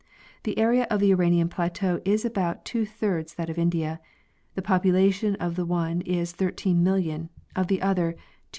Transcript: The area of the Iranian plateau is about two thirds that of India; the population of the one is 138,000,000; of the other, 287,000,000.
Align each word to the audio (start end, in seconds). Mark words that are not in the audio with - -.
The 0.45 0.57
area 0.57 0.87
of 0.89 0.99
the 0.99 1.11
Iranian 1.11 1.47
plateau 1.47 2.01
is 2.03 2.25
about 2.25 2.65
two 2.65 2.87
thirds 2.87 3.35
that 3.35 3.51
of 3.51 3.59
India; 3.59 3.99
the 4.55 4.61
population 4.63 5.35
of 5.35 5.55
the 5.55 5.63
one 5.63 6.01
is 6.01 6.33
138,000,000; 6.33 7.29
of 7.55 7.67
the 7.67 7.83
other, 7.83 8.13
287,000,000. 8.13 8.19